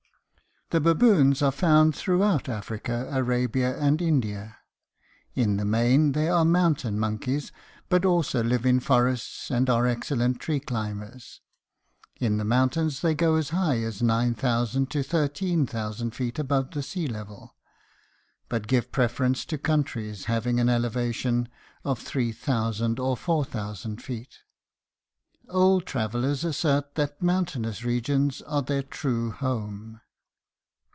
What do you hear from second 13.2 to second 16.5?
as high as nine thousand to thirteen thousand feet